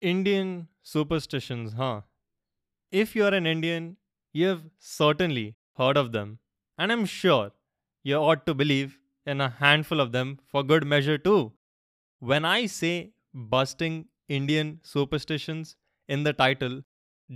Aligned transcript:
Indian 0.00 0.68
superstitions, 0.82 1.74
huh? 1.74 2.00
If 2.90 3.14
you're 3.14 3.34
an 3.34 3.46
Indian, 3.46 3.96
you've 4.32 4.62
certainly 4.78 5.56
heard 5.76 5.96
of 5.96 6.12
them. 6.12 6.38
And 6.78 6.90
I'm 6.90 7.04
sure 7.04 7.52
you 8.02 8.16
ought 8.16 8.46
to 8.46 8.54
believe 8.54 8.98
in 9.26 9.40
a 9.40 9.50
handful 9.50 10.00
of 10.00 10.12
them 10.12 10.38
for 10.46 10.62
good 10.62 10.86
measure 10.86 11.18
too. 11.18 11.52
When 12.18 12.44
I 12.44 12.66
say 12.66 13.12
busting 13.34 14.06
Indian 14.28 14.80
superstitions 14.82 15.76
in 16.08 16.22
the 16.22 16.32
title, 16.32 16.82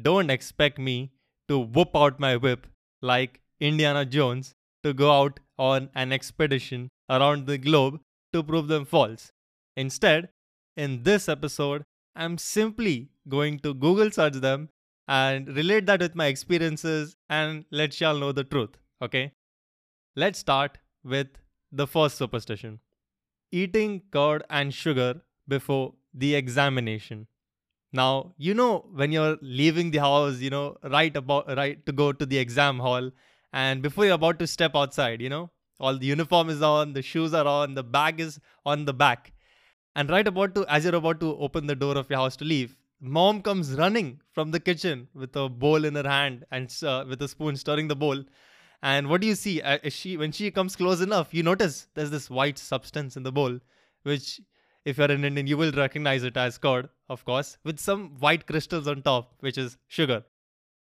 don't 0.03 0.31
expect 0.31 0.79
me 0.79 1.13
to 1.49 1.59
whoop 1.59 1.91
out 1.95 2.19
my 2.19 2.37
whip 2.37 2.67
like 3.03 3.41
Indiana 3.61 4.05
Jones 4.07 4.55
to 4.83 4.95
go 4.95 5.11
out 5.13 5.39
on 5.59 5.91
an 5.95 6.13
expedition 6.13 6.89
around 7.11 7.47
the 7.47 7.59
globe 7.59 8.01
to 8.33 8.43
prove 8.43 8.69
them 8.69 8.85
false. 8.85 9.31
Instead, 9.77 10.31
in 10.77 11.03
this 11.03 11.29
episode, 11.29 11.85
I'm 12.17 12.39
simply 12.39 13.11
going 13.29 13.59
to 13.61 13.75
Google 13.75 14.11
search 14.11 14.35
them 14.35 14.69
and 15.09 15.49
relate 15.57 15.87
that 15.87 16.01
with 16.01 16.15
my 16.15 16.27
experiences 16.27 17.17
and 17.29 17.65
let 17.71 18.01
y'all 18.01 18.19
know 18.19 18.33
the 18.33 18.45
truth. 18.45 18.71
Okay? 19.03 19.33
Let's 20.17 20.39
start 20.39 20.79
with 21.03 21.29
the 21.73 21.87
first 21.87 22.17
superstition 22.17 22.81
eating 23.51 24.03
curd 24.11 24.43
and 24.51 24.75
sugar 24.75 25.23
before 25.47 25.95
the 26.13 26.35
examination. 26.35 27.27
Now, 27.93 28.35
you 28.37 28.55
know, 28.55 28.87
when 28.93 29.13
you're 29.13 29.37
leaving 29.41 29.93
the 29.93 29.99
house, 29.99 30.39
you 30.39 30.51
know, 30.51 30.77
right 30.83 31.17
about 31.17 31.47
right 31.57 31.85
to 31.87 31.93
go 31.93 32.13
to 32.13 32.27
the 32.27 32.39
exam 32.39 32.81
hall, 32.81 33.11
and 33.53 33.83
before 33.83 34.07
you're 34.07 34.15
about 34.15 34.41
to 34.41 34.49
step 34.49 34.73
outside, 34.75 35.23
you 35.23 35.29
know, 35.29 35.51
all 35.79 35.97
the 35.97 36.07
uniform 36.07 36.51
is 36.51 36.63
on, 36.63 36.95
the 36.95 37.03
shoes 37.03 37.33
are 37.33 37.47
on, 37.47 37.75
the 37.75 37.85
bag 37.85 38.21
is 38.21 38.41
on 38.67 38.85
the 38.85 38.95
back. 38.95 39.33
And 39.97 40.11
right 40.11 40.27
about 40.27 40.55
to, 40.57 40.67
as 40.69 40.85
you're 40.85 40.95
about 40.95 41.21
to 41.21 41.37
open 41.39 41.67
the 41.67 41.75
door 41.77 41.97
of 41.97 42.11
your 42.11 42.19
house 42.19 42.37
to 42.37 42.45
leave, 42.45 42.77
mom 43.01 43.43
comes 43.43 43.75
running 43.75 44.21
from 44.33 44.51
the 44.51 44.61
kitchen 44.61 45.09
with 45.15 45.37
a 45.37 45.49
bowl 45.49 45.85
in 45.85 45.95
her 45.95 46.09
hand 46.09 46.45
and 46.51 46.75
uh, 46.83 47.05
with 47.09 47.23
a 47.23 47.29
spoon 47.29 47.57
stirring 47.57 47.89
the 47.89 47.97
bowl. 47.97 48.25
And 48.83 49.09
what 49.09 49.21
do 49.21 49.27
you 49.27 49.35
see? 49.35 49.63
Uh, 49.63 49.79
she 49.89 50.17
when 50.17 50.33
she 50.33 50.51
comes 50.51 50.77
close 50.77 51.01
enough, 51.01 51.33
you 51.33 51.43
notice 51.43 51.87
there's 51.95 52.11
this 52.11 52.29
white 52.29 52.59
substance 52.59 53.17
in 53.17 53.23
the 53.23 53.33
bowl, 53.33 53.59
which 54.03 54.41
if 54.85 54.99
you're 54.99 55.11
an 55.11 55.25
Indian, 55.25 55.47
you 55.47 55.57
will 55.57 55.73
recognize 55.73 56.25
it 56.25 56.37
as 56.37 56.59
curd, 56.59 56.89
of 57.09 57.25
course, 57.25 57.57
with 57.65 57.79
some 57.79 58.11
white 58.19 58.47
crystals 58.47 58.87
on 58.87 59.01
top, 59.01 59.33
which 59.41 59.57
is 59.57 59.79
sugar 59.89 60.25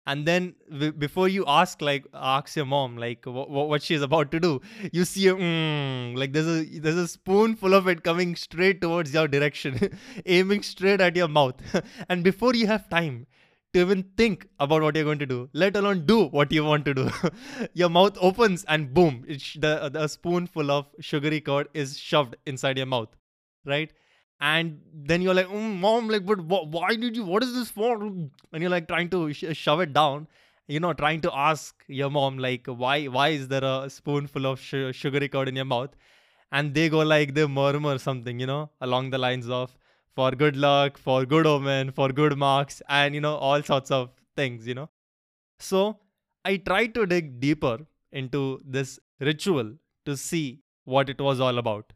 and 0.06 0.26
then 0.28 0.54
before 1.00 1.28
you 1.28 1.44
ask 1.48 1.82
like 1.82 2.06
ask 2.14 2.56
your 2.56 2.66
mom 2.66 2.98
like 2.98 3.22
w- 3.24 3.46
w- 3.46 3.68
what 3.68 3.82
she's 3.82 4.02
about 4.02 4.32
to 4.32 4.40
do 4.40 4.62
you 4.92 5.06
see 5.06 5.28
a, 5.28 5.34
mm, 5.36 6.18
like 6.18 6.34
there's 6.34 6.48
a 6.48 6.80
there's 6.80 6.98
a 6.98 7.08
spoonful 7.08 7.74
of 7.74 7.88
it 7.88 8.04
coming 8.04 8.36
straight 8.36 8.82
towards 8.82 9.14
your 9.14 9.28
direction 9.28 9.80
aiming 10.26 10.62
straight 10.62 11.02
at 11.02 11.16
your 11.16 11.28
mouth. 11.28 11.56
And 12.10 12.24
before 12.24 12.54
you 12.54 12.68
have 12.68 12.90
time 12.90 13.28
to 13.74 13.80
even 13.82 14.04
think 14.18 14.48
about 14.60 14.82
what 14.82 14.96
you're 14.96 15.06
going 15.06 15.20
to 15.20 15.26
do 15.26 15.50
let 15.54 15.76
alone 15.76 16.06
do 16.06 16.26
what 16.26 16.52
you 16.52 16.64
want 16.64 16.86
to 16.86 16.94
do 16.94 17.10
your 17.74 17.90
mouth 17.90 18.18
opens 18.22 18.64
and 18.66 18.94
boom 18.94 19.26
sh- 19.38 19.58
the, 19.60 19.90
the 19.92 20.08
spoonful 20.08 20.70
of 20.70 20.88
sugary 21.00 21.42
curd 21.42 21.68
is 21.74 21.98
shoved 21.98 22.36
inside 22.46 22.78
your 22.78 22.86
mouth 22.86 23.10
right 23.66 23.92
and 24.40 24.82
then 24.94 25.22
you're 25.22 25.34
like, 25.34 25.48
mm, 25.48 25.80
mom, 25.80 26.10
like, 26.10 26.26
but 26.26 26.40
wh- 26.40 26.68
why 26.72 26.96
did 26.96 27.16
you? 27.16 27.24
What 27.24 27.44
is 27.44 27.54
this 27.54 27.70
for? 27.70 28.02
And 28.04 28.32
you're 28.54 28.70
like 28.70 28.88
trying 28.88 29.10
to 29.10 29.34
sh- 29.34 29.46
shove 29.54 29.80
it 29.82 29.94
down. 29.94 30.28
You 30.68 30.80
know, 30.80 30.94
trying 30.94 31.22
to 31.22 31.32
ask 31.36 31.84
your 31.88 32.10
mom 32.10 32.38
like, 32.38 32.68
why? 32.68 33.06
Why 33.06 33.30
is 33.30 33.48
there 33.48 33.64
a 33.64 33.90
spoonful 33.90 34.46
of 34.46 34.60
sh- 34.60 34.92
sugary 34.94 35.28
curd 35.30 35.50
in 35.50 35.56
your 35.56 35.66
mouth? 35.66 35.92
And 36.52 36.74
they 36.74 36.90
go 36.90 37.00
like 37.00 37.34
they 37.34 37.46
murmur 37.48 37.98
something, 37.98 38.40
you 38.40 38.46
know, 38.46 38.70
along 38.82 39.10
the 39.10 39.18
lines 39.18 39.50
of 39.50 39.78
for 40.16 40.32
good 40.32 40.56
luck, 40.56 40.98
for 40.98 41.26
good 41.26 41.48
omen, 41.48 41.92
for 41.92 42.10
good 42.10 42.38
marks, 42.38 42.82
and 42.88 43.16
you 43.16 43.22
know 43.22 43.36
all 43.36 43.64
sorts 43.64 43.92
of 43.92 44.12
things, 44.36 44.68
you 44.68 44.76
know. 44.76 44.90
So 45.60 46.00
I 46.46 46.58
tried 46.58 46.94
to 46.96 47.06
dig 47.06 47.40
deeper 47.40 47.80
into 48.12 48.62
this 48.66 49.00
ritual 49.20 49.74
to 50.06 50.18
see 50.18 50.62
what 50.86 51.10
it 51.10 51.20
was 51.20 51.40
all 51.40 51.58
about. 51.58 51.94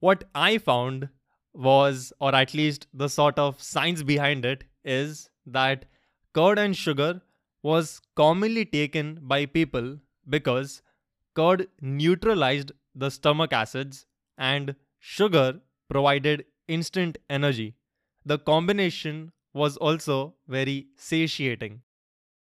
What 0.00 0.24
I 0.34 0.58
found 0.58 1.08
was, 1.54 2.12
or 2.20 2.34
at 2.34 2.54
least 2.54 2.86
the 2.92 3.08
sort 3.08 3.38
of 3.38 3.62
science 3.62 4.02
behind 4.02 4.44
it, 4.44 4.64
is 4.84 5.30
that 5.46 5.84
curd 6.34 6.58
and 6.58 6.76
sugar 6.76 7.20
was 7.62 8.00
commonly 8.16 8.64
taken 8.64 9.18
by 9.22 9.46
people 9.46 9.98
because 10.28 10.82
curd 11.34 11.68
neutralized 11.80 12.72
the 12.94 13.10
stomach 13.10 13.52
acids 13.52 14.06
and 14.38 14.74
sugar 14.98 15.60
provided 15.88 16.44
instant 16.68 17.18
energy. 17.28 17.74
The 18.24 18.38
combination 18.38 19.32
was 19.52 19.76
also 19.76 20.34
very 20.48 20.88
satiating. 20.96 21.82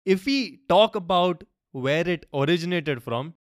If 0.04 0.26
we 0.26 0.60
talk 0.68 0.94
about 0.94 1.44
where 1.72 2.06
it 2.06 2.26
originated 2.32 3.02
from, 3.02 3.34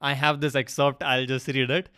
I 0.00 0.12
have 0.12 0.40
this 0.40 0.54
excerpt, 0.54 1.02
I'll 1.02 1.26
just 1.26 1.48
read 1.48 1.70
it. 1.70 1.88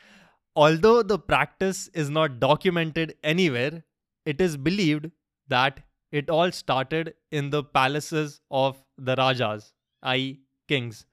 Although 0.57 1.03
the 1.03 1.19
practice 1.19 1.89
is 1.89 2.11
not 2.11 2.41
documented 2.41 3.17
anywhere, 3.23 3.85
it 4.27 4.41
is 4.41 4.57
believed 4.57 5.11
that 5.49 5.81
it 6.13 6.31
all 6.31 6.51
started 6.53 7.15
in 7.31 7.51
the 7.51 7.63
palaces 7.63 8.41
of 8.51 8.83
the 8.97 9.15
Rajas, 9.17 9.73
i.e., 10.03 10.41
kings, 10.69 11.07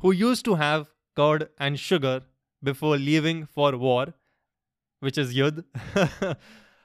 who 0.00 0.12
used 0.12 0.44
to 0.46 0.54
have 0.54 0.90
curd 1.16 1.48
and 1.58 1.78
sugar 1.78 2.22
before 2.62 2.96
leaving 2.96 3.46
for 3.46 3.76
war, 3.76 4.14
which 5.00 5.18
is 5.18 5.34
yud. 5.34 5.64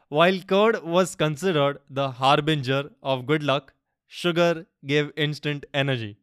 While 0.10 0.40
curd 0.42 0.84
was 0.84 1.16
considered 1.16 1.80
the 1.90 2.12
harbinger 2.12 2.92
of 3.04 3.26
good 3.26 3.44
luck, 3.44 3.74
sugar 4.08 4.66
gave 4.86 5.12
instant 5.16 5.66
energy. 5.74 6.19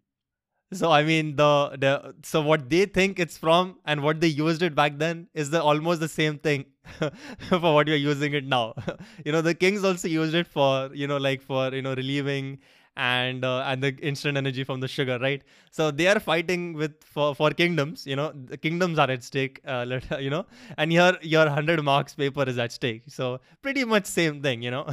So 0.72 0.90
I 0.90 1.04
mean 1.04 1.36
the 1.36 1.76
the 1.78 2.14
so 2.24 2.40
what 2.40 2.68
they 2.68 2.86
think 2.86 3.20
it's 3.20 3.38
from 3.38 3.76
and 3.84 4.02
what 4.02 4.20
they 4.20 4.26
used 4.26 4.62
it 4.62 4.74
back 4.74 4.98
then 4.98 5.28
is 5.32 5.50
the 5.50 5.62
almost 5.62 6.00
the 6.00 6.08
same 6.08 6.38
thing 6.38 6.64
for 7.48 7.60
what 7.74 7.86
you're 7.86 7.96
using 8.04 8.34
it 8.34 8.44
now. 8.44 8.74
you 9.24 9.30
know 9.30 9.40
the 9.42 9.54
kings 9.54 9.84
also 9.84 10.08
used 10.08 10.34
it 10.34 10.48
for 10.48 10.90
you 10.92 11.06
know 11.06 11.18
like 11.18 11.40
for 11.40 11.72
you 11.72 11.82
know 11.82 11.94
relieving 11.94 12.58
and 12.96 13.44
uh, 13.44 13.62
and 13.66 13.80
the 13.82 13.94
instant 13.98 14.36
energy 14.36 14.64
from 14.64 14.80
the 14.80 14.88
sugar 14.88 15.18
right? 15.20 15.44
So 15.70 15.92
they 15.92 16.08
are 16.08 16.18
fighting 16.18 16.72
with 16.74 17.00
for, 17.04 17.32
for 17.36 17.50
kingdoms 17.50 18.04
you 18.04 18.16
know 18.16 18.32
the 18.34 18.56
kingdoms 18.56 18.98
are 18.98 19.08
at 19.10 19.22
stake 19.22 19.60
uh, 19.64 19.86
you 20.18 20.30
know 20.30 20.46
and 20.78 20.92
your 20.92 21.16
your 21.22 21.44
100 21.46 21.80
marks 21.84 22.14
paper 22.14 22.42
is 22.42 22.58
at 22.58 22.72
stake. 22.72 23.04
So 23.06 23.40
pretty 23.62 23.84
much 23.84 24.06
same 24.06 24.42
thing 24.42 24.62
you 24.62 24.72
know. 24.72 24.86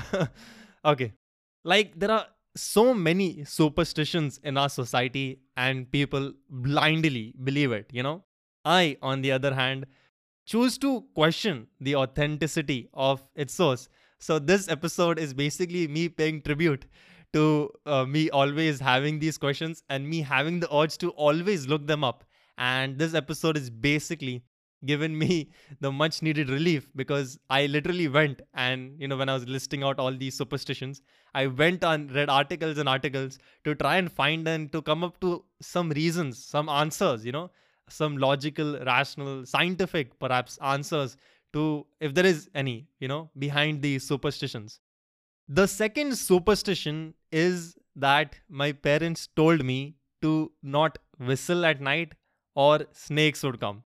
Okay. 0.85 1.13
Like 1.63 1.97
there 1.97 2.11
are 2.11 2.25
so 2.55 2.93
many 2.93 3.43
superstitions 3.43 4.39
in 4.43 4.57
our 4.57 4.69
society 4.69 5.39
and 5.57 5.91
people 5.91 6.33
blindly 6.49 7.33
believe 7.43 7.71
it, 7.71 7.89
you 7.91 8.03
know. 8.03 8.23
I, 8.65 8.97
on 9.01 9.21
the 9.21 9.31
other 9.31 9.53
hand, 9.53 9.85
choose 10.45 10.77
to 10.79 11.05
question 11.15 11.67
the 11.81 11.95
authenticity 11.95 12.89
of 12.93 13.27
its 13.35 13.53
source. 13.53 13.89
So, 14.19 14.39
this 14.39 14.69
episode 14.69 15.19
is 15.19 15.33
basically 15.33 15.87
me 15.87 16.07
paying 16.09 16.41
tribute 16.41 16.85
to 17.33 17.69
uh, 17.85 18.05
me 18.05 18.29
always 18.29 18.79
having 18.79 19.19
these 19.19 19.37
questions 19.37 19.83
and 19.89 20.07
me 20.07 20.21
having 20.21 20.59
the 20.59 20.73
urge 20.73 20.97
to 20.99 21.09
always 21.11 21.67
look 21.67 21.87
them 21.87 22.03
up. 22.03 22.23
And 22.57 22.97
this 22.97 23.15
episode 23.15 23.57
is 23.57 23.69
basically 23.69 24.43
given 24.85 25.17
me 25.17 25.49
the 25.79 25.91
much 25.91 26.21
needed 26.21 26.49
relief 26.49 26.89
because 26.95 27.39
I 27.49 27.65
literally 27.67 28.07
went 28.07 28.41
and, 28.53 28.99
you 28.99 29.07
know, 29.07 29.17
when 29.17 29.29
I 29.29 29.33
was 29.33 29.47
listing 29.47 29.83
out 29.83 29.99
all 29.99 30.15
these 30.15 30.35
superstitions, 30.35 31.01
I 31.33 31.47
went 31.47 31.83
on, 31.83 32.07
read 32.07 32.29
articles 32.29 32.77
and 32.77 32.89
articles 32.89 33.39
to 33.63 33.75
try 33.75 33.97
and 33.97 34.11
find 34.11 34.47
and 34.47 34.71
to 34.71 34.81
come 34.81 35.03
up 35.03 35.19
to 35.21 35.43
some 35.61 35.89
reasons, 35.89 36.43
some 36.43 36.69
answers, 36.69 37.25
you 37.25 37.31
know, 37.31 37.51
some 37.89 38.17
logical, 38.17 38.79
rational, 38.85 39.45
scientific, 39.45 40.17
perhaps, 40.19 40.57
answers 40.61 41.17
to, 41.53 41.85
if 41.99 42.13
there 42.13 42.25
is 42.25 42.49
any, 42.55 42.87
you 42.99 43.07
know, 43.07 43.29
behind 43.37 43.81
these 43.81 44.03
superstitions. 44.03 44.79
The 45.47 45.67
second 45.67 46.17
superstition 46.17 47.13
is 47.31 47.75
that 47.95 48.35
my 48.49 48.71
parents 48.71 49.27
told 49.35 49.63
me 49.63 49.95
to 50.21 50.51
not 50.63 50.97
whistle 51.19 51.65
at 51.65 51.81
night 51.81 52.13
or 52.55 52.85
snakes 52.91 53.43
would 53.43 53.59
come. 53.59 53.83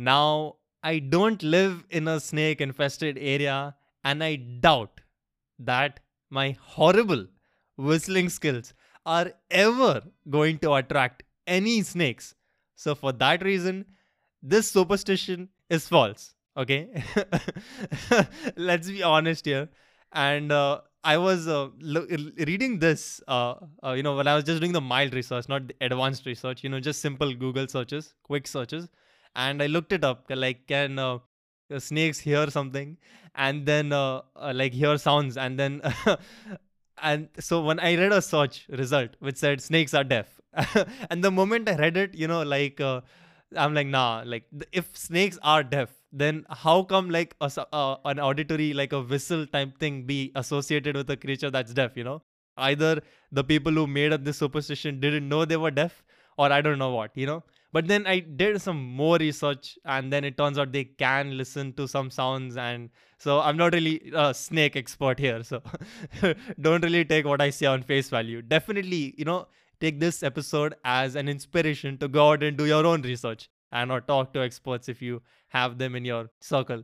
Now, 0.00 0.56
I 0.82 0.98
don't 0.98 1.42
live 1.42 1.84
in 1.90 2.08
a 2.08 2.20
snake 2.20 2.62
infested 2.62 3.18
area, 3.20 3.74
and 4.02 4.24
I 4.24 4.36
doubt 4.36 5.02
that 5.58 6.00
my 6.30 6.56
horrible 6.58 7.26
whistling 7.76 8.30
skills 8.30 8.72
are 9.04 9.32
ever 9.50 10.00
going 10.30 10.58
to 10.60 10.72
attract 10.72 11.24
any 11.46 11.82
snakes. 11.82 12.34
So, 12.76 12.94
for 12.94 13.12
that 13.12 13.44
reason, 13.44 13.84
this 14.42 14.70
superstition 14.70 15.50
is 15.68 15.86
false. 15.86 16.34
Okay, 16.56 17.04
let's 18.56 18.88
be 18.88 19.02
honest 19.02 19.44
here. 19.44 19.68
And 20.12 20.50
uh, 20.50 20.80
I 21.04 21.18
was 21.18 21.46
uh, 21.46 21.68
lo- 21.78 22.06
reading 22.46 22.78
this, 22.78 23.20
uh, 23.28 23.56
uh, 23.84 23.92
you 23.92 24.02
know, 24.02 24.16
when 24.16 24.28
I 24.28 24.34
was 24.34 24.44
just 24.44 24.62
doing 24.62 24.72
the 24.72 24.80
mild 24.80 25.12
research, 25.12 25.46
not 25.50 25.68
the 25.68 25.76
advanced 25.82 26.24
research, 26.24 26.64
you 26.64 26.70
know, 26.70 26.80
just 26.80 27.02
simple 27.02 27.34
Google 27.34 27.68
searches, 27.68 28.14
quick 28.22 28.46
searches 28.46 28.88
and 29.34 29.62
I 29.62 29.66
looked 29.66 29.92
it 29.92 30.04
up. 30.04 30.24
Like, 30.28 30.66
can 30.66 30.98
uh, 30.98 31.18
uh, 31.70 31.78
snakes 31.78 32.18
hear 32.18 32.50
something 32.50 32.96
and 33.34 33.64
then 33.66 33.92
uh, 33.92 34.20
uh, 34.36 34.52
like 34.54 34.72
hear 34.72 34.98
sounds 34.98 35.36
and 35.36 35.58
then 35.58 35.80
and 37.02 37.28
so 37.38 37.62
when 37.62 37.78
i 37.80 37.94
read 37.94 38.12
a 38.12 38.20
search 38.20 38.66
result 38.70 39.10
which 39.20 39.36
said 39.36 39.60
snakes 39.60 39.94
are 39.94 40.04
deaf 40.04 40.40
and 41.10 41.22
the 41.22 41.30
moment 41.30 41.68
i 41.68 41.76
read 41.76 41.96
it 41.96 42.14
you 42.14 42.26
know 42.26 42.42
like 42.42 42.80
uh, 42.80 43.00
i'm 43.56 43.74
like 43.74 43.86
nah 43.86 44.22
like 44.26 44.44
if 44.72 44.96
snakes 44.96 45.38
are 45.42 45.62
deaf 45.62 45.90
then 46.12 46.44
how 46.50 46.82
come 46.82 47.08
like 47.08 47.36
a, 47.40 47.50
uh, 47.72 47.96
an 48.04 48.18
auditory 48.18 48.72
like 48.72 48.92
a 48.92 49.00
whistle 49.00 49.46
type 49.46 49.78
thing 49.78 50.02
be 50.04 50.32
associated 50.34 50.96
with 50.96 51.08
a 51.10 51.16
creature 51.16 51.50
that's 51.50 51.72
deaf 51.72 51.96
you 51.96 52.04
know 52.04 52.20
either 52.56 53.00
the 53.30 53.44
people 53.44 53.72
who 53.72 53.86
made 53.86 54.12
up 54.12 54.24
this 54.24 54.36
superstition 54.36 54.98
didn't 54.98 55.28
know 55.28 55.44
they 55.44 55.56
were 55.56 55.70
deaf 55.70 56.02
or 56.36 56.52
i 56.52 56.60
don't 56.60 56.78
know 56.78 56.90
what 56.90 57.10
you 57.14 57.26
know 57.26 57.42
but 57.72 57.86
then 57.86 58.06
i 58.06 58.18
did 58.18 58.60
some 58.60 58.82
more 59.00 59.16
research 59.18 59.78
and 59.84 60.12
then 60.12 60.24
it 60.24 60.36
turns 60.36 60.58
out 60.58 60.72
they 60.72 60.84
can 60.84 61.36
listen 61.36 61.72
to 61.72 61.86
some 61.86 62.10
sounds 62.10 62.56
and 62.56 62.90
so 63.18 63.40
i'm 63.40 63.56
not 63.56 63.72
really 63.72 64.10
a 64.14 64.32
snake 64.34 64.76
expert 64.76 65.18
here 65.18 65.42
so 65.42 65.62
don't 66.60 66.82
really 66.82 67.04
take 67.04 67.24
what 67.26 67.40
i 67.40 67.50
say 67.50 67.66
on 67.66 67.82
face 67.82 68.08
value. 68.08 68.42
Definitely 68.42 69.14
you 69.16 69.24
know 69.24 69.46
take 69.80 70.00
this 70.00 70.22
episode 70.22 70.74
as 70.84 71.14
an 71.14 71.28
inspiration 71.28 71.96
to 71.98 72.08
go 72.08 72.30
out 72.30 72.42
and 72.42 72.56
do 72.56 72.66
your 72.66 72.84
own 72.86 73.02
research 73.02 73.48
and 73.72 73.90
or 73.90 74.00
talk 74.00 74.32
to 74.34 74.42
experts 74.42 74.88
if 74.88 75.00
you 75.00 75.22
have 75.48 75.78
them 75.78 75.94
in 75.94 76.04
your 76.04 76.30
circle. 76.40 76.82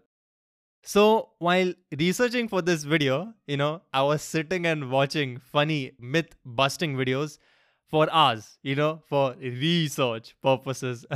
So 0.82 1.30
while 1.38 1.72
researching 1.98 2.48
for 2.48 2.62
this 2.62 2.84
video 2.84 3.34
you 3.46 3.56
know 3.56 3.82
i 3.92 4.02
was 4.02 4.22
sitting 4.22 4.66
and 4.66 4.90
watching 4.90 5.38
funny 5.38 5.92
myth 5.98 6.36
busting 6.44 6.96
videos 6.96 7.38
for 7.88 8.08
us, 8.12 8.58
you 8.62 8.74
know, 8.74 9.00
for 9.08 9.34
research 9.40 10.34
purposes 10.42 11.06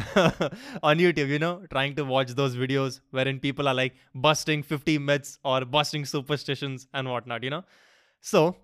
on 0.82 0.98
YouTube, 0.98 1.28
you 1.28 1.38
know, 1.38 1.64
trying 1.70 1.94
to 1.96 2.04
watch 2.04 2.30
those 2.30 2.56
videos 2.56 3.00
wherein 3.10 3.40
people 3.40 3.66
are 3.68 3.74
like 3.74 3.94
busting 4.14 4.62
50 4.62 4.98
myths 4.98 5.38
or 5.44 5.64
busting 5.64 6.04
superstitions 6.04 6.86
and 6.94 7.08
whatnot, 7.08 7.42
you 7.42 7.50
know. 7.50 7.64
So 8.20 8.56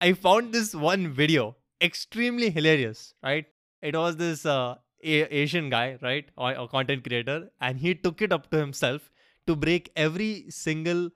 I 0.00 0.12
found 0.12 0.52
this 0.52 0.74
one 0.74 1.12
video 1.12 1.56
extremely 1.80 2.50
hilarious, 2.50 3.14
right? 3.22 3.46
It 3.82 3.96
was 3.96 4.16
this 4.16 4.44
uh, 4.46 4.76
a- 5.02 5.34
Asian 5.36 5.70
guy, 5.70 5.98
right, 6.02 6.28
or 6.36 6.52
a 6.52 6.68
content 6.68 7.04
creator, 7.06 7.50
and 7.60 7.78
he 7.78 7.94
took 7.94 8.22
it 8.22 8.32
up 8.32 8.50
to 8.50 8.58
himself 8.58 9.10
to 9.46 9.56
break 9.56 9.90
every 9.96 10.46
single 10.50 11.10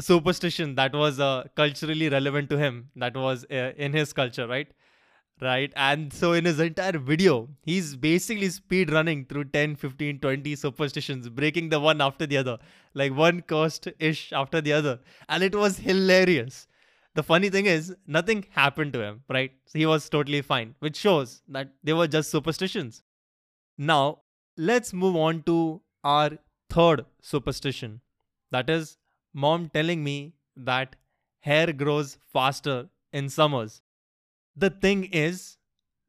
superstition 0.00 0.74
that 0.76 0.94
was 0.94 1.18
uh, 1.20 1.44
culturally 1.56 2.08
relevant 2.08 2.48
to 2.50 2.58
him, 2.58 2.90
that 2.96 3.16
was 3.16 3.44
uh, 3.50 3.72
in 3.76 3.92
his 3.92 4.12
culture, 4.12 4.46
right? 4.46 4.68
Right? 5.40 5.72
And 5.76 6.12
so 6.12 6.32
in 6.32 6.44
his 6.44 6.60
entire 6.60 6.98
video 6.98 7.48
he's 7.62 7.96
basically 7.96 8.48
speed 8.50 8.92
running 8.92 9.24
through 9.24 9.44
10 9.44 9.76
15 9.76 10.20
20 10.20 10.56
superstitions 10.56 11.28
breaking 11.28 11.68
the 11.68 11.80
one 11.80 12.00
after 12.00 12.26
the 12.26 12.36
other. 12.36 12.58
Like 12.94 13.14
one 13.14 13.42
cursed 13.42 13.88
ish 13.98 14.32
after 14.32 14.60
the 14.60 14.72
other. 14.72 15.00
And 15.28 15.42
it 15.42 15.54
was 15.54 15.78
hilarious. 15.78 16.66
The 17.14 17.22
funny 17.22 17.50
thing 17.50 17.66
is 17.66 17.94
nothing 18.06 18.46
happened 18.50 18.92
to 18.94 19.02
him 19.02 19.22
right? 19.28 19.52
So 19.66 19.78
he 19.78 19.86
was 19.86 20.08
totally 20.08 20.42
fine 20.42 20.74
which 20.78 20.96
shows 20.96 21.42
that 21.48 21.70
they 21.82 21.92
were 21.92 22.08
just 22.08 22.30
superstitions. 22.30 23.02
Now 23.76 24.20
let's 24.56 24.92
move 24.92 25.16
on 25.16 25.42
to 25.44 25.80
our 26.04 26.30
third 26.70 27.04
superstition. 27.22 28.00
That 28.50 28.70
is 28.70 28.96
mom 29.34 29.70
telling 29.72 30.02
me 30.02 30.34
that 30.56 30.96
hair 31.40 31.72
grows 31.72 32.18
faster 32.32 32.88
in 33.12 33.28
summers 33.28 33.82
the 34.58 34.70
thing 34.70 35.04
is 35.04 35.56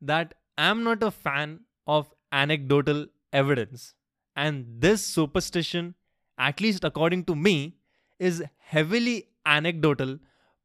that 0.01 0.33
I'm 0.57 0.83
not 0.83 1.03
a 1.03 1.11
fan 1.11 1.61
of 1.87 2.13
anecdotal 2.31 3.07
evidence. 3.31 3.93
And 4.35 4.65
this 4.81 5.05
superstition, 5.05 5.95
at 6.37 6.61
least 6.61 6.83
according 6.83 7.25
to 7.25 7.35
me, 7.35 7.75
is 8.19 8.43
heavily 8.57 9.27
anecdotal 9.45 10.19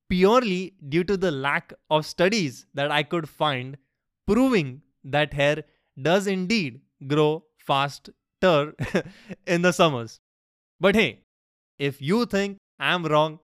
purely 0.09 0.75
due 0.89 1.05
to 1.05 1.17
the 1.17 1.31
lack 1.31 1.73
of 1.91 2.07
studies 2.07 2.67
that 2.75 2.91
I 2.91 3.03
could 3.03 3.29
find 3.29 3.77
proving 4.27 4.83
that 5.05 5.33
hair 5.35 5.65
does 6.01 6.27
indeed 6.27 6.81
grow 7.07 7.45
faster 7.59 8.13
in 9.47 9.63
the 9.63 9.73
summers. 9.73 10.21
But 10.81 10.95
hey, 10.95 11.21
if 11.79 12.01
you 12.03 12.27
think 12.27 12.59
I'm 12.79 13.05
wrong, 13.05 13.39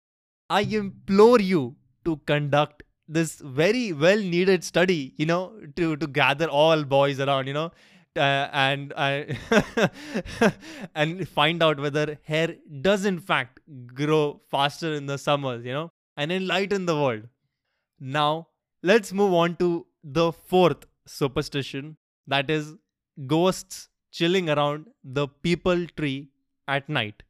I 0.50 0.62
implore 0.62 1.40
you 1.40 1.76
to 2.04 2.16
conduct 2.26 2.82
this 3.08 3.40
very 3.40 3.92
well 3.92 4.18
needed 4.18 4.62
study, 4.64 5.14
you 5.16 5.26
know, 5.26 5.52
to 5.76 5.96
to 5.96 6.06
gather 6.06 6.46
all 6.46 6.84
boys 6.84 7.20
around, 7.20 7.46
you 7.46 7.54
know, 7.54 7.70
uh, 8.16 8.48
and 8.52 8.92
uh, 8.96 9.24
and 10.94 11.28
find 11.28 11.62
out 11.62 11.80
whether 11.80 12.18
hair 12.24 12.56
does 12.82 13.04
in 13.04 13.18
fact 13.18 13.60
grow 13.94 14.40
faster 14.50 14.92
in 14.94 15.06
the 15.06 15.18
summers, 15.18 15.64
you 15.64 15.72
know, 15.72 15.90
and 16.16 16.30
enlighten 16.30 16.86
the 16.86 16.96
world. 16.96 17.22
Now, 18.00 18.48
let's 18.82 19.12
move 19.12 19.32
on 19.34 19.56
to 19.56 19.86
the 20.04 20.32
fourth 20.32 20.84
superstition 21.06 21.96
that 22.26 22.50
is 22.50 22.74
ghosts 23.26 23.88
chilling 24.12 24.48
around 24.50 24.86
the 25.02 25.28
peepal 25.28 25.88
tree 25.96 26.30
at 26.66 26.88
night. 26.88 27.22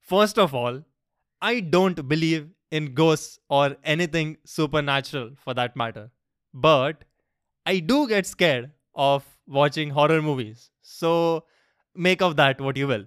First 0.00 0.38
of 0.38 0.54
all, 0.54 0.82
I 1.40 1.60
don't 1.60 2.08
believe 2.08 2.50
in 2.78 2.92
ghosts 3.00 3.38
or 3.48 3.76
anything 3.94 4.36
supernatural 4.44 5.30
for 5.44 5.54
that 5.54 5.76
matter. 5.76 6.10
But 6.52 7.04
I 7.66 7.78
do 7.78 8.06
get 8.08 8.26
scared 8.26 8.70
of 8.94 9.24
watching 9.46 9.90
horror 9.90 10.20
movies. 10.22 10.70
So 10.82 11.44
make 11.94 12.22
of 12.22 12.36
that 12.36 12.60
what 12.60 12.76
you 12.76 12.88
will. 12.88 13.04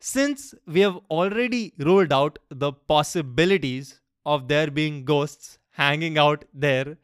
Since 0.00 0.54
we 0.66 0.80
have 0.80 0.98
already 1.10 1.72
ruled 1.78 2.12
out 2.12 2.38
the 2.50 2.72
possibilities 2.72 4.00
of 4.26 4.48
there 4.48 4.70
being 4.70 5.04
ghosts 5.04 5.58
hanging 5.70 6.18
out 6.18 6.44
there, 6.52 6.96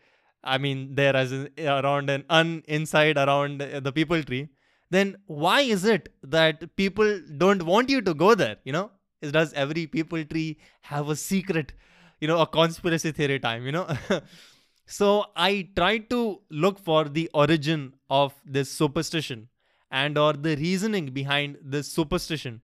I 0.44 0.58
mean, 0.58 0.94
there 0.94 1.16
as 1.16 1.32
in, 1.32 1.48
around 1.58 2.10
an 2.10 2.24
un 2.28 2.62
inside 2.66 3.16
around 3.16 3.60
the 3.60 3.92
peepal 3.92 4.24
tree, 4.26 4.48
then 4.90 5.16
why 5.26 5.60
is 5.62 5.84
it 5.84 6.12
that 6.22 6.76
people 6.76 7.20
don't 7.38 7.62
want 7.62 7.88
you 7.88 8.02
to 8.02 8.14
go 8.14 8.34
there? 8.34 8.56
You 8.64 8.72
know, 8.72 8.90
does 9.22 9.52
every 9.52 9.86
peepal 9.86 10.28
tree 10.28 10.58
have 10.82 11.08
a 11.08 11.16
secret 11.16 11.72
you 12.20 12.28
know 12.28 12.38
a 12.40 12.46
conspiracy 12.46 13.12
theory 13.12 13.38
time 13.40 13.66
you 13.66 13.72
know? 13.72 13.88
So 14.86 15.26
i 15.36 15.68
tried 15.76 16.10
to 16.10 16.40
look 16.50 16.78
for 16.78 17.04
the 17.08 17.30
origin 17.32 17.94
of 18.10 18.34
this 18.44 18.70
superstition 18.70 19.48
and 19.90 20.18
or 20.18 20.32
the 20.32 20.56
reasoning 20.56 21.06
behind 21.06 21.58
this 21.62 21.92
superstition. 21.92 22.62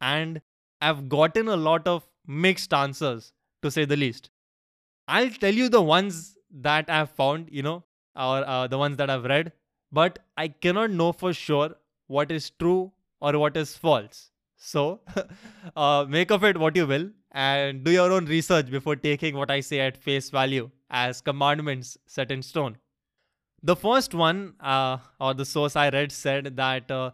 And 0.00 0.42
i've 0.82 1.08
gotten 1.08 1.48
a 1.48 1.56
lot 1.56 1.88
of 1.88 2.06
mixed 2.26 2.74
answers 2.74 3.32
to 3.62 3.70
say 3.70 3.84
the 3.86 3.96
least. 3.96 4.30
I'll 5.08 5.30
tell 5.30 5.54
you 5.54 5.68
the 5.68 5.82
ones 5.82 6.36
that 6.52 6.90
i've 6.90 7.10
found 7.10 7.48
you 7.50 7.62
know 7.62 7.84
or 8.14 8.46
uh, 8.46 8.66
the 8.66 8.78
ones 8.78 8.96
that 8.98 9.10
i've 9.10 9.24
read 9.24 9.52
but 9.90 10.18
i 10.36 10.48
cannot 10.48 10.90
know 10.90 11.12
for 11.12 11.32
sure 11.32 11.70
what 12.08 12.30
is 12.30 12.50
true 12.50 12.92
or 13.20 13.38
what 13.38 13.56
is 13.56 13.76
false 13.76 14.31
so, 14.64 15.00
uh, 15.76 16.06
make 16.08 16.30
of 16.30 16.44
it 16.44 16.56
what 16.56 16.76
you 16.76 16.86
will 16.86 17.10
and 17.32 17.82
do 17.82 17.90
your 17.90 18.12
own 18.12 18.26
research 18.26 18.70
before 18.70 18.94
taking 18.94 19.36
what 19.36 19.50
I 19.50 19.58
say 19.58 19.80
at 19.80 19.96
face 19.96 20.30
value 20.30 20.70
as 20.88 21.20
commandments 21.20 21.98
set 22.06 22.30
in 22.30 22.42
stone. 22.42 22.78
The 23.64 23.74
first 23.74 24.14
one, 24.14 24.54
uh, 24.60 24.98
or 25.20 25.34
the 25.34 25.44
source 25.44 25.74
I 25.74 25.88
read, 25.88 26.12
said 26.12 26.56
that 26.56 26.88
uh, 26.92 27.10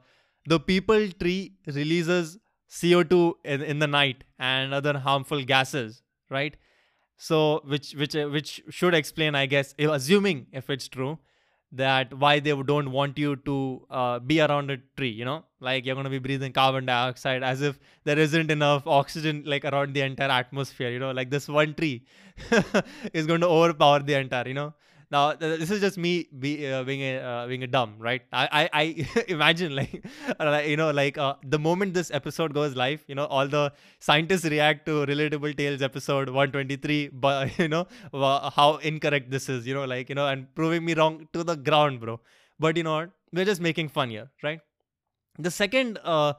the 0.46 0.60
peepal 0.60 1.18
tree 1.18 1.54
releases 1.66 2.38
CO2 2.70 3.32
in, 3.46 3.62
in 3.62 3.78
the 3.78 3.86
night 3.86 4.24
and 4.38 4.74
other 4.74 4.98
harmful 4.98 5.42
gases, 5.42 6.02
right? 6.28 6.54
So, 7.16 7.62
which 7.64 7.94
which 7.94 8.14
which 8.14 8.62
should 8.68 8.94
explain, 8.94 9.34
I 9.34 9.46
guess, 9.46 9.74
assuming 9.78 10.48
if 10.52 10.68
it's 10.68 10.86
true, 10.86 11.18
that 11.72 12.12
why 12.14 12.40
they 12.40 12.54
don't 12.62 12.90
want 12.92 13.18
you 13.18 13.36
to 13.36 13.82
uh, 13.90 14.18
be 14.18 14.40
around 14.40 14.70
a 14.70 14.78
tree 14.96 15.10
you 15.10 15.24
know? 15.24 15.44
Like 15.60 15.84
you're 15.84 15.94
going 15.94 16.04
to 16.04 16.10
be 16.10 16.18
breathing 16.18 16.52
carbon 16.52 16.86
dioxide 16.86 17.42
as 17.42 17.62
if 17.62 17.78
there 18.04 18.18
isn't 18.18 18.50
enough 18.50 18.86
oxygen 18.86 19.42
like 19.46 19.64
around 19.64 19.94
the 19.94 20.02
entire 20.02 20.30
atmosphere 20.30 20.90
you 20.90 20.98
know? 20.98 21.10
Like 21.10 21.30
this 21.30 21.48
one 21.48 21.74
tree 21.74 22.04
is 23.12 23.26
going 23.26 23.40
to 23.40 23.48
overpower 23.48 24.00
the 24.00 24.18
entire 24.18 24.48
you 24.48 24.54
know 24.54 24.74
now 25.10 25.32
this 25.32 25.70
is 25.70 25.80
just 25.80 25.96
me 25.96 26.28
be, 26.38 26.70
uh, 26.70 26.82
being 26.82 27.00
a 27.00 27.18
uh, 27.18 27.46
being 27.46 27.62
a 27.62 27.66
dumb, 27.66 27.94
right? 27.98 28.22
I 28.32 28.48
I, 28.52 28.68
I 28.80 29.22
imagine 29.28 29.74
like 29.76 30.04
you 30.66 30.76
know 30.76 30.90
like 30.90 31.16
uh, 31.16 31.34
the 31.42 31.58
moment 31.58 31.94
this 31.94 32.10
episode 32.10 32.52
goes 32.52 32.76
live, 32.76 33.04
you 33.06 33.14
know 33.14 33.24
all 33.26 33.48
the 33.48 33.72
scientists 34.00 34.44
react 34.44 34.84
to 34.86 35.06
relatable 35.06 35.56
tales 35.56 35.82
episode 35.82 36.28
123, 36.28 37.08
but 37.08 37.58
you 37.58 37.68
know 37.68 37.86
how 38.12 38.78
incorrect 38.82 39.30
this 39.30 39.48
is, 39.48 39.66
you 39.66 39.74
know 39.74 39.84
like 39.84 40.08
you 40.08 40.14
know 40.14 40.28
and 40.28 40.54
proving 40.54 40.84
me 40.84 40.94
wrong 40.94 41.26
to 41.32 41.42
the 41.42 41.56
ground, 41.56 42.00
bro. 42.00 42.20
But 42.58 42.76
you 42.76 42.82
know 42.82 42.96
what? 42.96 43.10
We're 43.32 43.46
just 43.46 43.60
making 43.60 43.88
fun 43.88 44.10
here, 44.10 44.30
right? 44.42 44.60
The 45.38 45.50
second 45.50 45.98
uh, 46.02 46.34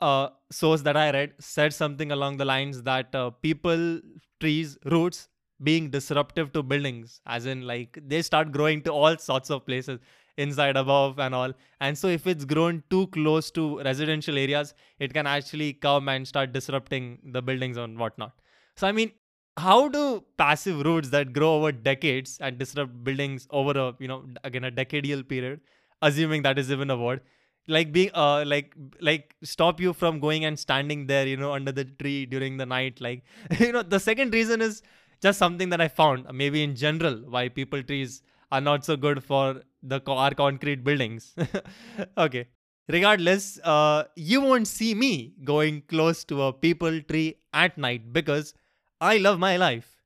uh, 0.00 0.28
source 0.52 0.82
that 0.82 0.96
I 0.96 1.10
read 1.10 1.34
said 1.40 1.72
something 1.72 2.12
along 2.12 2.36
the 2.36 2.44
lines 2.44 2.82
that 2.82 3.14
uh, 3.14 3.30
peepal, 3.42 4.02
trees, 4.40 4.78
roots 4.84 5.28
being 5.62 5.90
disruptive 5.90 6.52
to 6.52 6.62
buildings 6.62 7.20
as 7.26 7.46
in 7.46 7.62
like 7.62 7.98
they 8.06 8.22
start 8.22 8.52
growing 8.52 8.80
to 8.82 8.92
all 8.92 9.16
sorts 9.18 9.50
of 9.50 9.64
places 9.66 9.98
inside 10.36 10.76
above 10.76 11.18
and 11.18 11.34
all. 11.34 11.52
And 11.80 11.98
so 11.98 12.08
if 12.08 12.26
it's 12.26 12.44
grown 12.44 12.82
too 12.90 13.08
close 13.08 13.50
to 13.52 13.80
residential 13.80 14.38
areas, 14.38 14.72
it 14.98 15.12
can 15.12 15.26
actually 15.26 15.72
come 15.74 16.08
and 16.08 16.26
start 16.26 16.52
disrupting 16.52 17.18
the 17.32 17.42
buildings 17.42 17.76
and 17.76 17.98
whatnot. 17.98 18.32
So 18.76 18.86
I 18.86 18.92
mean, 18.92 19.12
how 19.56 19.88
do 19.88 20.24
passive 20.36 20.84
roots 20.84 21.10
that 21.10 21.32
grow 21.32 21.56
over 21.56 21.72
decades 21.72 22.38
and 22.40 22.58
disrupt 22.58 23.02
buildings 23.02 23.48
over 23.50 23.72
a 23.78 23.94
you 23.98 24.06
know 24.06 24.24
again 24.44 24.64
a 24.64 24.70
decadal 24.70 25.28
period, 25.28 25.60
assuming 26.00 26.42
that 26.42 26.58
is 26.58 26.70
even 26.70 26.88
a 26.90 26.96
word, 26.96 27.20
like 27.66 27.92
being 27.92 28.10
uh 28.14 28.44
like 28.46 28.74
like 29.00 29.34
stop 29.42 29.80
you 29.80 29.92
from 29.92 30.20
going 30.20 30.44
and 30.44 30.58
standing 30.58 31.06
there 31.06 31.26
you 31.26 31.36
know 31.36 31.52
under 31.52 31.72
the 31.72 31.84
tree 31.84 32.24
during 32.24 32.56
the 32.56 32.64
night 32.66 33.00
like 33.00 33.22
you 33.58 33.72
know 33.72 33.82
the 33.82 34.00
second 34.00 34.32
reason 34.32 34.60
is 34.60 34.82
just 35.20 35.38
something 35.38 35.68
that 35.68 35.80
i 35.80 35.88
found 35.88 36.26
maybe 36.32 36.62
in 36.62 36.74
general 36.74 37.16
why 37.36 37.48
peepal 37.48 37.86
trees 37.86 38.22
are 38.50 38.60
not 38.60 38.84
so 38.84 38.96
good 38.96 39.22
for 39.22 39.62
the 39.82 40.00
our 40.08 40.32
concrete 40.34 40.82
buildings. 40.84 41.34
Okay. 42.18 42.48
Regardless 42.88 43.58
uh 43.64 44.04
you 44.16 44.40
won't 44.40 44.66
see 44.66 44.94
me 44.94 45.34
going 45.44 45.82
close 45.82 46.24
to 46.24 46.42
a 46.42 46.52
peepal 46.52 47.06
tree 47.06 47.36
at 47.52 47.76
night 47.76 48.12
because 48.12 48.54
i 49.00 49.16
love 49.18 49.38
my 49.38 49.56
life. 49.56 50.02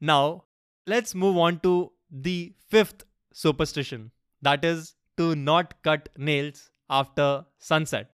Now 0.00 0.44
let's 0.86 1.14
move 1.14 1.36
on 1.36 1.60
to 1.60 1.92
the 2.10 2.54
fifth 2.68 3.04
superstition. 3.32 4.10
That 4.42 4.64
is 4.64 4.94
to 5.16 5.34
not 5.36 5.74
cut 5.82 6.08
nails 6.16 6.70
after 6.90 7.44
sunset. 7.58 8.10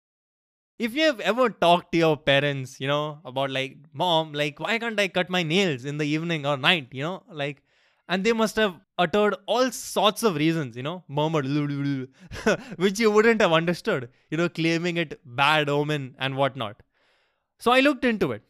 If 0.79 0.95
you 0.95 1.03
have 1.03 1.19
ever 1.19 1.49
talked 1.49 1.91
to 1.91 1.97
your 1.97 2.15
parents, 2.15 2.79
you 2.79 2.87
know, 2.87 3.19
about 3.25 3.51
like, 3.51 3.77
mom, 3.91 4.31
like, 4.31 4.61
why 4.61 4.79
can't 4.79 4.99
I 4.99 5.09
cut 5.09 5.29
my 5.29 5.43
nails 5.43 5.83
in 5.83 5.97
the 5.97 6.05
evening 6.05 6.45
or 6.45 6.55
night, 6.55 6.87
you 6.91 7.03
know, 7.03 7.23
like, 7.29 7.61
and 8.07 8.23
they 8.23 8.31
must 8.31 8.55
have 8.55 8.79
uttered 8.97 9.35
all 9.45 9.69
sorts 9.71 10.23
of 10.23 10.35
reasons, 10.35 10.77
you 10.77 10.83
know, 10.83 11.03
murmured, 11.09 11.45
which 12.77 12.97
you 12.97 13.11
wouldn't 13.11 13.41
have 13.41 13.51
understood, 13.51 14.09
you 14.31 14.37
know, 14.37 14.47
claiming 14.47 14.95
it 14.95 15.19
bad 15.25 15.67
omen 15.67 16.15
and 16.17 16.37
whatnot. 16.37 16.81
So 17.59 17.71
I 17.71 17.81
looked 17.81 18.05
into 18.05 18.31
it, 18.31 18.43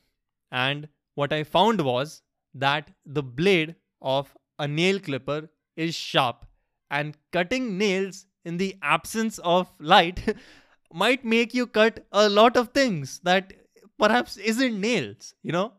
and 0.52 0.88
what 1.16 1.34
I 1.34 1.44
found 1.44 1.82
was 1.82 2.22
that 2.54 2.92
the 3.06 3.24
blade 3.24 3.76
of 4.02 4.38
a 4.60 4.68
nail 4.68 5.00
clipper 5.00 5.50
is 5.76 5.96
sharp, 5.96 6.46
and 6.92 7.18
cutting 7.32 7.78
nails 7.78 8.28
in 8.46 8.58
the 8.58 8.78
absence 8.84 9.40
of 9.40 9.74
light 9.80 10.38
might 10.94 11.24
make 11.24 11.54
you 11.54 11.68
cut 11.68 12.06
a 12.12 12.30
lot 12.30 12.58
of 12.58 12.70
things 12.70 13.20
that 13.24 13.54
perhaps 13.98 14.38
isn't 14.38 14.80
nails, 14.80 15.34
you 15.44 15.52
know? 15.52 15.74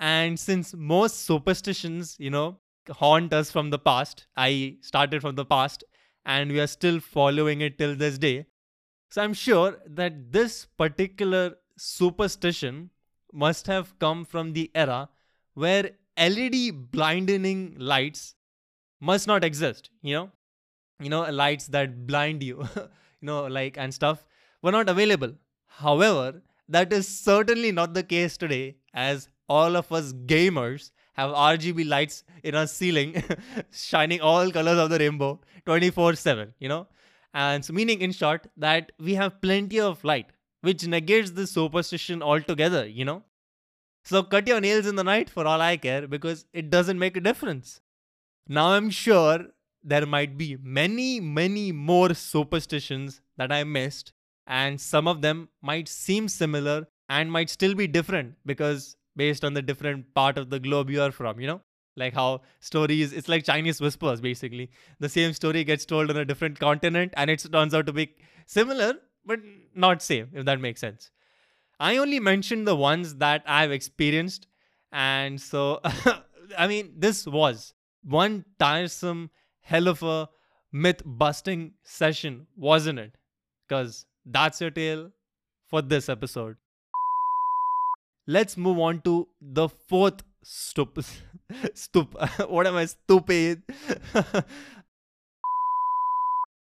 And 0.00 0.38
since 0.38 0.74
most 0.74 1.20
superstitions, 1.26 2.16
you 2.18 2.30
know, 2.30 2.58
haunt 2.90 3.32
us 3.32 3.50
from 3.50 3.70
the 3.70 3.78
past, 3.78 4.26
I 4.36 4.76
started 4.80 5.22
from 5.22 5.34
the 5.34 5.44
past 5.44 5.84
and 6.26 6.50
we 6.50 6.60
are 6.60 6.66
still 6.66 7.00
following 7.00 7.60
it 7.60 7.78
till 7.78 7.94
this 7.94 8.18
day. 8.18 8.46
So 9.10 9.22
I'm 9.22 9.34
sure 9.34 9.78
that 9.86 10.32
this 10.32 10.66
particular 10.66 11.56
superstition 11.78 12.90
must 13.32 13.66
have 13.66 13.98
come 13.98 14.24
from 14.24 14.52
the 14.52 14.70
era 14.74 15.08
where 15.54 15.90
LED 16.16 16.90
blinding 16.90 17.76
lights 17.78 18.34
must 19.00 19.26
not 19.26 19.44
exist, 19.44 19.90
you 20.02 20.14
know? 20.14 20.30
you 21.00 21.10
know 21.10 21.22
lights 21.30 21.66
that 21.68 22.06
blind 22.06 22.42
you 22.42 22.66
you 22.76 23.26
know 23.26 23.46
like 23.46 23.76
and 23.76 23.92
stuff 23.92 24.26
were 24.64 24.72
not 24.72 24.88
available. 24.88 25.32
However 25.84 26.42
that 26.68 26.92
is 26.92 27.06
certainly 27.06 27.70
not 27.70 27.92
the 27.94 28.02
case 28.02 28.36
today 28.38 28.76
as 28.94 29.28
all 29.48 29.76
of 29.76 29.92
us 29.92 30.12
gamers 30.32 30.90
have 31.12 31.30
rgb 31.30 31.86
lights 31.86 32.24
in 32.42 32.54
our 32.60 32.66
ceiling 32.66 33.10
shining 33.70 34.22
all 34.22 34.50
colors 34.50 34.78
of 34.84 34.88
the 34.92 34.98
rainbow 34.98 35.38
24 35.66 36.14
7 36.14 36.54
you 36.58 36.68
know? 36.68 36.86
And 37.34 37.64
so 37.64 37.74
meaning 37.74 38.00
in 38.00 38.12
short 38.12 38.46
that 38.56 38.92
we 38.98 39.14
have 39.14 39.40
plenty 39.42 39.80
of 39.80 40.02
light 40.12 40.28
which 40.62 40.86
negates 40.86 41.32
the 41.32 41.46
superstition 41.46 42.22
altogether 42.22 42.86
you 42.86 43.04
know? 43.04 43.22
So 44.04 44.22
cut 44.22 44.48
your 44.48 44.60
nails 44.60 44.86
in 44.86 44.96
the 44.96 45.04
night 45.04 45.28
for 45.28 45.46
all 45.46 45.60
i 45.60 45.76
care 45.76 46.08
because 46.08 46.46
it 46.54 46.70
doesn't 46.70 46.98
make 46.98 47.18
a 47.18 47.20
difference. 47.20 47.80
Now 48.48 48.68
i'm 48.68 48.88
sure 48.88 49.46
there 49.84 50.06
might 50.06 50.38
be 50.38 50.56
many, 50.62 51.20
many 51.20 51.70
more 51.70 52.14
superstitions 52.14 53.20
that 53.36 53.52
I 53.52 53.64
missed, 53.64 54.13
and 54.46 54.80
some 54.80 55.08
of 55.08 55.22
them 55.22 55.48
might 55.62 55.88
seem 55.88 56.28
similar 56.28 56.86
and 57.08 57.30
might 57.30 57.50
still 57.50 57.74
be 57.74 57.86
different 57.86 58.34
because 58.44 58.96
based 59.16 59.44
on 59.44 59.54
the 59.54 59.62
different 59.62 60.12
part 60.14 60.38
of 60.38 60.50
the 60.50 60.58
globe 60.58 60.90
you 60.90 61.00
are 61.00 61.12
from, 61.12 61.40
you 61.40 61.46
know? 61.46 61.60
Like 61.96 62.14
how 62.14 62.42
stories, 62.58 63.12
it's 63.12 63.28
like 63.28 63.44
Chinese 63.44 63.80
whispers 63.80 64.20
basically. 64.20 64.70
The 64.98 65.08
same 65.08 65.32
story 65.32 65.62
gets 65.64 65.84
told 65.84 66.10
on 66.10 66.16
a 66.16 66.24
different 66.24 66.58
continent 66.58 67.14
and 67.16 67.30
it 67.30 67.44
turns 67.52 67.72
out 67.72 67.86
to 67.86 67.92
be 67.92 68.14
similar, 68.46 68.94
but 69.24 69.40
not 69.74 70.02
same, 70.02 70.28
if 70.34 70.44
that 70.44 70.60
makes 70.60 70.80
sense. 70.80 71.10
I 71.78 71.96
only 71.96 72.20
mentioned 72.20 72.66
the 72.66 72.76
ones 72.76 73.16
that 73.16 73.42
I've 73.46 73.72
experienced. 73.72 74.46
And 74.92 75.40
so, 75.40 75.80
I 76.58 76.66
mean, 76.66 76.94
this 76.96 77.26
was 77.26 77.74
one 78.02 78.44
tiresome 78.58 79.30
hell 79.60 79.88
of 79.88 80.02
a 80.02 80.28
myth 80.72 81.02
busting 81.04 81.74
session, 81.84 82.46
wasn't 82.56 82.98
it? 82.98 83.16
Because 83.68 84.06
that's 84.24 84.60
your 84.60 84.70
tale 84.70 85.10
for 85.68 85.82
this 85.82 86.08
episode. 86.08 86.56
Let's 88.26 88.56
move 88.56 88.78
on 88.78 89.02
to 89.02 89.28
the 89.40 89.68
fourth 89.68 90.22
stup. 90.44 90.94
stup. 91.74 92.48
what 92.48 92.66
am 92.66 92.76
I 92.76 92.86
stupid? 92.86 93.62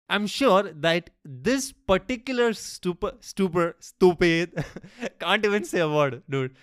I'm 0.09 0.27
sure 0.27 0.63
that 0.63 1.11
this 1.25 1.73
particular 1.73 2.53
stupor, 2.53 3.13
stupor, 3.21 3.77
stupid, 3.81 4.65
can't 5.19 5.45
even 5.45 5.65
say 5.65 5.81
a 5.81 5.89
word, 5.89 6.23
dude. 6.29 6.55